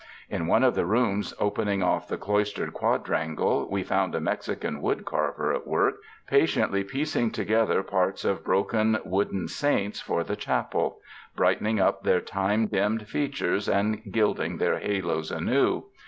[0.31, 5.05] In one of the rooms opening off the cloistered quadrangle we found a Mexican wood
[5.05, 11.01] carver at work, patiently piecing together parts of broken, wooden saints for the chapel;
[11.35, 15.83] brightening up their time dimmed fea tures, and gilding their halos anew.